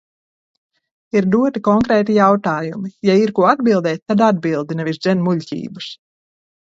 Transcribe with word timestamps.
Ir 1.19 1.25
doti 1.35 1.61
konkrēti 1.67 2.15
jautājumi, 2.15 2.89
ja 3.09 3.17
ir 3.25 3.33
ko 3.41 3.45
atbildēt, 3.49 4.01
tad 4.13 4.23
atbildi 4.29 4.79
nevis 4.81 4.99
dzen 5.05 5.23
muļķības. 5.27 5.91